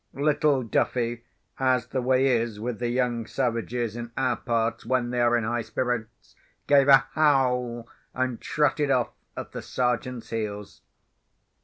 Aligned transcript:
Little 0.17 0.63
Duffy, 0.63 1.25
as 1.59 1.85
the 1.85 2.01
way 2.01 2.25
is 2.25 2.59
with 2.59 2.79
the 2.79 2.89
young 2.89 3.27
savages 3.27 3.95
in 3.95 4.11
our 4.17 4.35
parts 4.35 4.83
when 4.83 5.11
they 5.11 5.21
are 5.21 5.37
in 5.37 5.43
high 5.43 5.61
spirits, 5.61 6.35
gave 6.65 6.87
a 6.87 7.05
howl, 7.11 7.87
and 8.11 8.41
trotted 8.41 8.89
off 8.89 9.11
at 9.37 9.51
the 9.51 9.61
Sergeant's 9.61 10.31
heels. 10.31 10.81